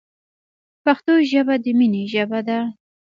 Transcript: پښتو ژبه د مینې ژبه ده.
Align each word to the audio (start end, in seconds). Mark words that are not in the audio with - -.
پښتو 0.83 1.13
ژبه 1.31 1.55
د 1.63 1.65
مینې 1.77 2.03
ژبه 2.13 2.39
ده. 2.47 2.59